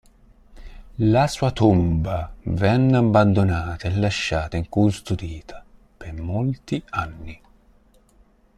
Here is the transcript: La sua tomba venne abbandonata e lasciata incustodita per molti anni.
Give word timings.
La 1.13 1.27
sua 1.27 1.51
tomba 1.51 2.33
venne 2.45 2.97
abbandonata 2.97 3.87
e 3.87 3.95
lasciata 3.97 4.57
incustodita 4.57 5.63
per 5.95 6.13
molti 6.19 6.81
anni. 6.89 7.39